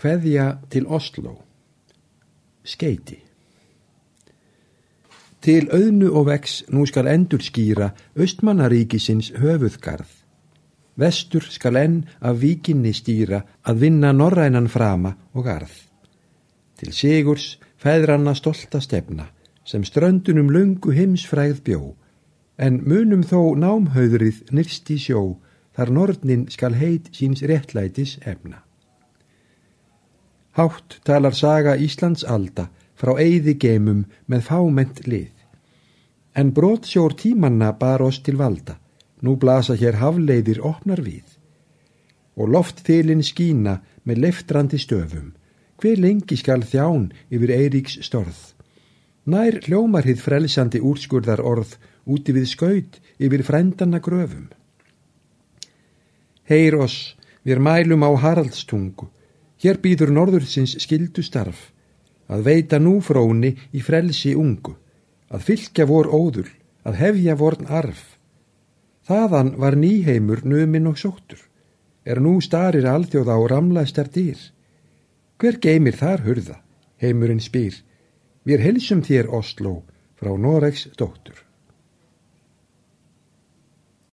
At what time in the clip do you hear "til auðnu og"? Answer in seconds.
5.44-6.24